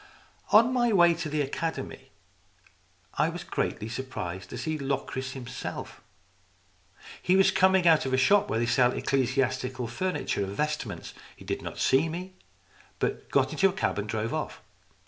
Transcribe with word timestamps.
On 0.51 0.73
my 0.73 0.91
way 0.91 1.13
to 1.13 1.29
the 1.29 1.41
Academy 1.43 2.09
I 3.19 3.29
was 3.29 3.43
greatly 3.43 3.87
sur 3.87 4.01
prised 4.01 4.49
to 4.49 4.57
see 4.57 4.79
Locris 4.79 5.33
himself. 5.33 6.01
He 7.21 7.35
was 7.35 7.51
coming 7.51 7.85
out 7.87 8.07
of 8.07 8.11
a 8.13 8.17
shop 8.17 8.49
where 8.49 8.57
they 8.57 8.65
sell 8.65 8.93
ecclesiastical 8.93 9.85
furniture 9.85 10.43
and 10.43 10.57
vestments. 10.57 11.13
He 11.35 11.45
did 11.45 11.61
not 11.61 11.77
see 11.77 12.09
me, 12.09 12.33
but 12.97 13.29
got 13.29 13.51
into 13.51 13.69
a 13.69 13.73
cab 13.73 13.99
and 13.99 14.09
drove 14.09 14.33
off. 14.33 14.63